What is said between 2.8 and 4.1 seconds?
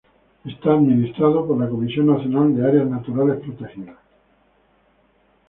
Naturales Protegidas.